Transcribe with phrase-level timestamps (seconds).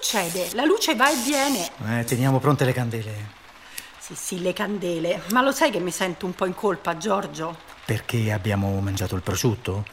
[0.00, 0.48] succede?
[0.54, 1.70] La luce va e viene.
[1.86, 3.38] Eh, teniamo pronte le candele.
[3.98, 5.22] Sì, sì, le candele.
[5.32, 7.56] Ma lo sai che mi sento un po' in colpa, Giorgio?
[7.84, 9.84] Perché abbiamo mangiato il prosciutto?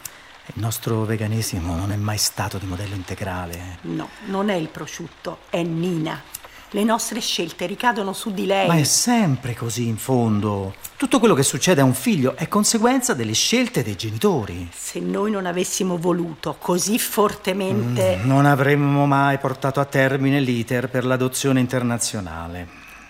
[0.53, 3.79] Il nostro veganesimo non è mai stato di modello integrale.
[3.81, 6.23] No, non è il prosciutto, è Nina.
[6.71, 8.67] Le nostre scelte ricadono su di lei.
[8.67, 10.75] Ma è sempre così in fondo.
[10.97, 14.69] Tutto quello che succede a un figlio è conseguenza delle scelte dei genitori.
[14.73, 18.17] Se noi non avessimo voluto così fortemente...
[18.17, 22.67] Mm, non avremmo mai portato a termine l'iter per l'adozione internazionale.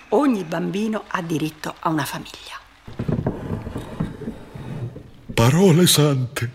[0.09, 2.59] Ogni bambino ha diritto a una famiglia.
[5.34, 6.51] Parole sante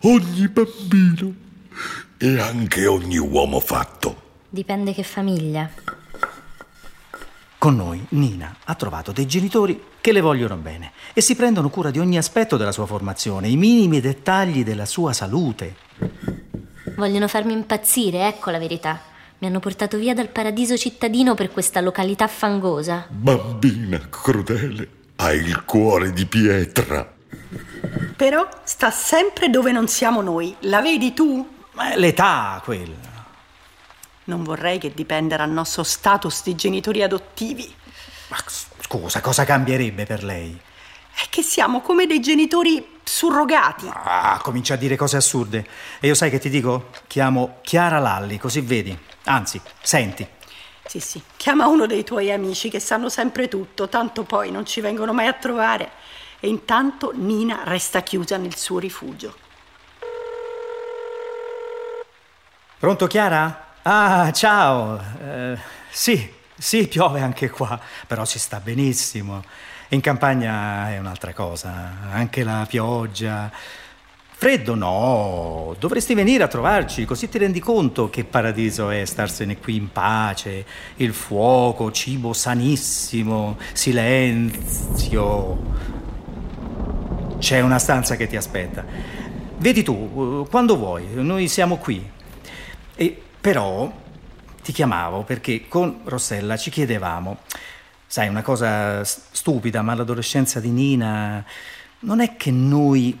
[0.00, 1.32] ogni bambino
[2.18, 4.28] e anche ogni uomo fatto.
[4.48, 5.70] Dipende che famiglia.
[7.60, 11.90] Con noi Nina ha trovato dei genitori che le vogliono bene e si prendono cura
[11.90, 15.74] di ogni aspetto della sua formazione, i minimi dettagli della sua salute.
[16.96, 18.98] Vogliono farmi impazzire, ecco la verità.
[19.40, 23.04] Mi hanno portato via dal paradiso cittadino per questa località fangosa.
[23.10, 27.12] Bambina crudele, hai il cuore di pietra.
[28.16, 30.56] Però sta sempre dove non siamo noi.
[30.60, 31.46] La vedi tu?
[31.72, 33.19] Ma è l'età quella.
[34.30, 37.74] Non vorrei che dipenda dal nostro status di genitori adottivi.
[38.28, 40.56] Ma scusa, cosa cambierebbe per lei?
[41.12, 43.90] È che siamo come dei genitori surrogati.
[43.92, 45.66] Ah, comincia a dire cose assurde.
[45.98, 46.90] E io sai che ti dico?
[47.08, 48.96] Chiamo Chiara Lalli, così vedi.
[49.24, 50.24] Anzi, senti.
[50.86, 54.80] Sì, sì, chiama uno dei tuoi amici che sanno sempre tutto, tanto poi non ci
[54.80, 55.90] vengono mai a trovare.
[56.38, 59.34] E intanto Nina resta chiusa nel suo rifugio.
[62.78, 63.69] Pronto Chiara?
[63.82, 65.00] Ah, ciao.
[65.24, 65.56] Eh,
[65.90, 69.42] sì, sì, piove anche qua, però si sta benissimo.
[69.88, 73.50] In campagna è un'altra cosa, anche la pioggia.
[74.32, 79.76] Freddo no, dovresti venire a trovarci, così ti rendi conto che paradiso è starsene qui
[79.76, 80.64] in pace,
[80.96, 85.58] il fuoco, cibo sanissimo, silenzio.
[87.38, 88.84] C'è una stanza che ti aspetta.
[89.56, 92.10] Vedi tu, quando vuoi, noi siamo qui.
[92.94, 93.92] E però
[94.62, 97.38] ti chiamavo perché con Rossella ci chiedevamo,
[98.06, 101.44] sai, una cosa stupida, ma l'adolescenza di Nina
[102.00, 103.18] non è che noi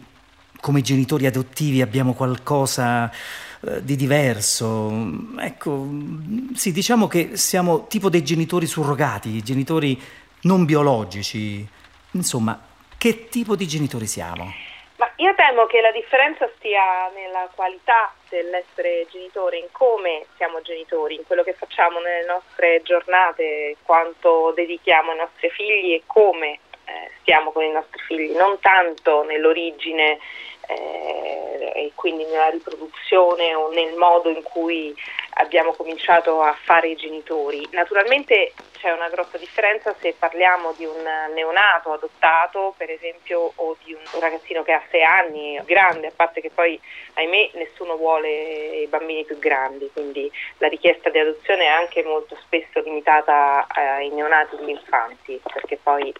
[0.60, 3.10] come genitori adottivi abbiamo qualcosa
[3.62, 4.90] eh, di diverso.
[5.38, 5.88] Ecco,
[6.54, 10.00] sì, diciamo che siamo tipo dei genitori surrogati, genitori
[10.42, 11.66] non biologici.
[12.12, 12.60] Insomma,
[12.98, 14.52] che tipo di genitori siamo?
[15.00, 21.14] Ma io temo che la differenza stia nella qualità dell'essere genitore, in come siamo genitori,
[21.14, 27.10] in quello che facciamo nelle nostre giornate, quanto dedichiamo ai nostri figli e come eh,
[27.20, 30.18] stiamo con i nostri figli, non tanto nell'origine
[30.68, 34.94] eh, e quindi nella riproduzione o nel modo in cui
[35.36, 37.66] abbiamo cominciato a fare i genitori.
[37.70, 43.92] Naturalmente c'è una grossa differenza se parliamo di un neonato adottato, per esempio, o di
[43.92, 46.80] un ragazzino che ha sei anni, grande, a parte che poi,
[47.14, 52.36] ahimè, nessuno vuole i bambini più grandi, quindi la richiesta di adozione è anche molto
[52.40, 56.12] spesso limitata ai neonati e agli infanti, perché poi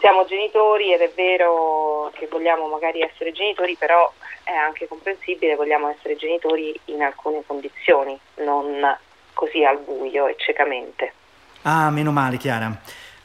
[0.00, 4.12] siamo genitori ed è vero che vogliamo magari essere genitori, però
[4.42, 8.98] è anche comprensibile, vogliamo essere genitori in alcune condizioni, non
[9.34, 11.20] così al buio e ciecamente.
[11.62, 12.66] Ah, meno male, Chiara.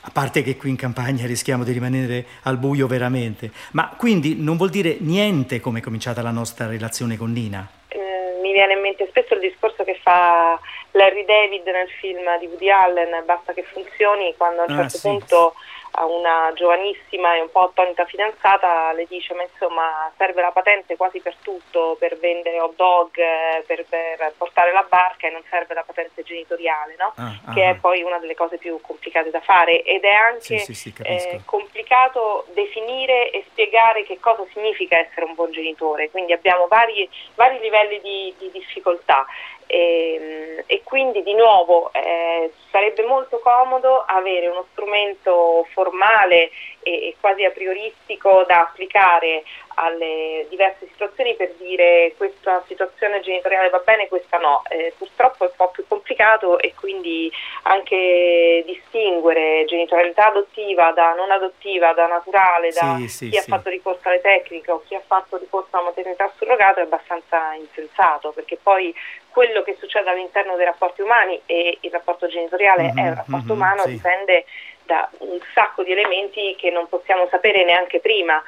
[0.02, 3.52] A parte che qui in campagna rischiamo di rimanere al buio veramente.
[3.72, 7.68] Ma quindi non vuol dire niente come è cominciata la nostra relazione con Nina?
[7.88, 10.60] Eh, mi viene in mente spesso il discorso che fa
[10.92, 15.00] Larry David nel film di Woody Allen, Basta che funzioni, quando a un certo ah,
[15.00, 15.08] sì.
[15.08, 15.54] punto
[15.92, 20.96] a una giovanissima e un po' attonita fidanzata le dice ma insomma serve la patente
[20.96, 25.44] quasi per tutto, per vendere hot dog, eh, per, per portare la barca e non
[25.50, 27.14] serve la patente genitoriale, no?
[27.16, 30.60] ah, che ah, è poi una delle cose più complicate da fare ed è anche
[30.60, 36.10] sì, sì, sì, eh, complicato definire e spiegare che cosa significa essere un buon genitore,
[36.10, 39.26] quindi abbiamo vari, vari livelli di, di difficoltà.
[39.68, 40.14] E,
[40.58, 46.50] ehm, e, quindi di nuovo eh, sarebbe molto comodo avere uno strumento formale
[46.82, 49.44] e, quasi a prioristico da applicare
[49.76, 54.64] alle diverse situazioni per dire questa situazione genitoriale va bene, questa no.
[54.70, 57.32] Eh, purtroppo è un po' più complicato e quindi
[57.64, 63.38] anche distinguere genitorialità adottiva da non adottiva, da naturale, da sì, sì, chi sì.
[63.38, 67.54] ha fatto ricorso alle tecniche o chi ha fatto ricorso alla maternità surrogata è abbastanza
[67.54, 68.92] insensato perché poi
[69.30, 73.54] quello che succede all'interno dei rapporti umani e il rapporto genitoriale mm-hmm, è un rapporto
[73.54, 74.46] mm-hmm, umano dipende
[74.88, 78.42] da un sacco di elementi che non possiamo sapere neanche prima.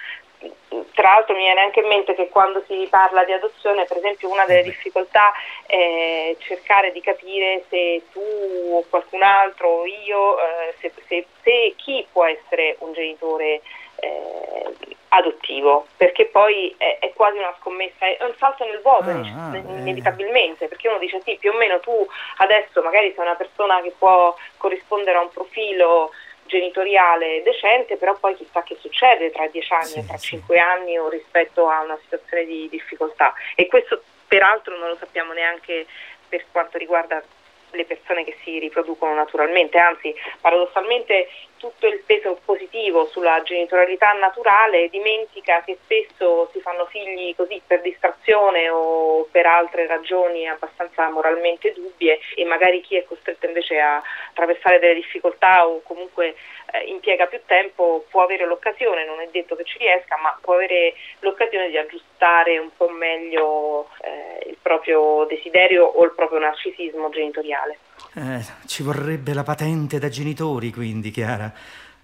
[0.94, 4.32] Tra l'altro mi viene anche in mente che quando si parla di adozione, per esempio,
[4.32, 5.34] una delle difficoltà
[5.66, 8.22] è cercare di capire se tu
[8.72, 13.62] o qualcun altro o io, eh, se, se, se, chi può essere un genitore
[14.00, 19.50] eh, adottivo, perché poi è, è, quasi una scommessa, è un salto nel vuoto ah,
[19.50, 22.08] ah, inevitabilmente, perché uno dice sì, più o meno tu
[22.38, 26.12] adesso magari sei una persona che può corrispondere a un profilo
[26.50, 30.28] genitoriale decente, però poi chissà che succede tra dieci anni sì, tra sì.
[30.28, 33.34] cinque anni o rispetto a una situazione di difficoltà.
[33.56, 35.86] E questo peraltro non lo sappiamo neanche
[36.28, 37.24] per quanto riguarda
[37.72, 44.90] le persone che si riproducono naturalmente, anzi paradossalmente tutto il peso positivo sulla genitorialità naturale
[44.90, 51.74] dimentica che spesso si fanno figli così per distrazione o per altre ragioni abbastanza moralmente
[51.74, 56.36] dubbie e magari chi è costretto invece a attraversare delle difficoltà o comunque
[56.72, 60.54] eh, impiega più tempo può avere l'occasione, non è detto che ci riesca, ma può
[60.54, 67.10] avere l'occasione di aggiustare un po' meglio eh, il proprio desiderio o il proprio narcisismo
[67.10, 67.78] genitoriale.
[68.16, 71.52] Eh, ci vorrebbe la patente da genitori, quindi, Chiara.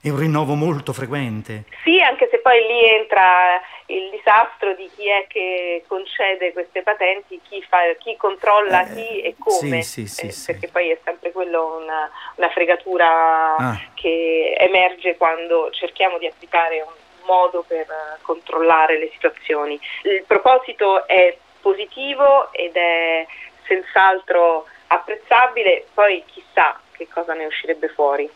[0.01, 1.63] È un rinnovo molto frequente.
[1.83, 7.41] Sì, anche se poi lì entra il disastro di chi è che concede queste patenti,
[7.41, 9.81] chi, fa, chi controlla eh, chi e come.
[9.81, 13.79] Sì, sì, sì, eh, perché poi è sempre quello una, una fregatura ah.
[13.95, 16.93] che emerge quando cerchiamo di applicare un
[17.25, 17.87] modo per
[18.21, 19.79] controllare le situazioni.
[20.03, 23.25] Il proposito è positivo ed è
[23.65, 28.29] senz'altro apprezzabile, poi chissà che cosa ne uscirebbe fuori.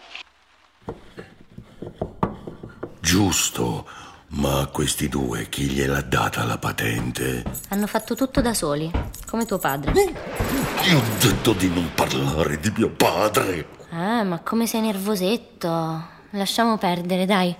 [2.99, 3.87] Giusto,
[4.29, 7.43] ma a questi due chi gliel'ha data la patente?
[7.69, 8.91] Hanno fatto tutto da soli,
[9.25, 9.91] come tuo padre.
[9.93, 13.67] Ti ho detto di non parlare di mio padre.
[13.91, 16.07] Ah, ma come sei nervosetto.
[16.31, 17.55] Lasciamo perdere, dai.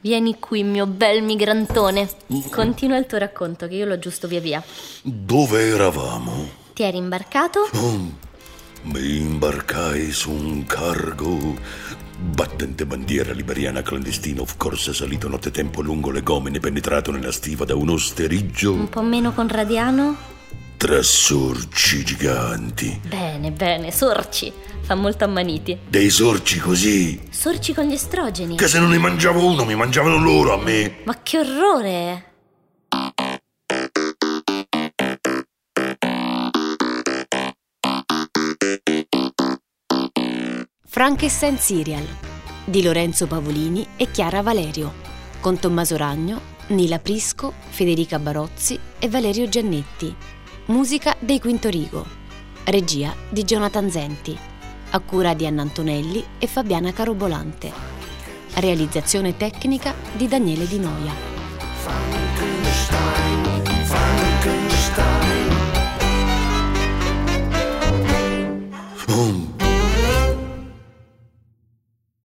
[0.00, 2.08] Vieni qui, mio bel migrantone.
[2.50, 4.62] Continua il tuo racconto, che io lo aggiusto via via.
[5.02, 6.48] Dove eravamo?
[6.72, 7.68] Ti eri imbarcato?
[7.74, 8.24] Oh,
[8.86, 11.58] mi imbarcai su un cargo.
[12.18, 17.74] Battente bandiera liberiana clandestino, of course salito nottetempo lungo le gomene, penetrato nella stiva da
[17.74, 18.72] un osteriggio.
[18.72, 20.16] Un po' meno conradiano?
[20.76, 23.00] Tra sorci giganti.
[23.06, 24.52] Bene, bene, sorci.
[24.82, 25.78] Fa molto ammaniti.
[25.88, 27.20] Dei sorci così.
[27.30, 28.56] Sorci con gli estrogeni.
[28.56, 30.98] Che se non ne mangiavo uno, mi mangiavano loro a me.
[31.04, 32.25] Ma che orrore!
[40.96, 42.06] Frankenstein Serial
[42.64, 44.94] di Lorenzo Pavolini e Chiara Valerio,
[45.40, 50.16] con Tommaso Ragno, Nila Prisco, Federica Barozzi e Valerio Giannetti.
[50.68, 52.02] Musica dei Quinto Rigo.
[52.64, 54.38] Regia di Jonathan Zenti.
[54.92, 57.70] A cura di Anna Antonelli e Fabiana Carobolante.
[58.54, 61.12] Realizzazione tecnica di Daniele Di Noia.
[61.74, 63.44] Frankenstein,
[63.84, 64.75] Frankenstein.